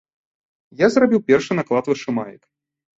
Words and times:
Я 0.85 0.89
зрабіў 0.95 1.23
першы 1.29 1.51
наклад 1.61 1.83
вышымаек. 1.95 2.41